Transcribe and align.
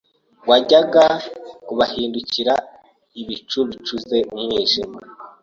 wajyaga 0.49 1.05
kubahindukira 1.65 2.55
ibicu 3.21 3.59
bicuze 3.69 4.17
umwijima 4.35 4.97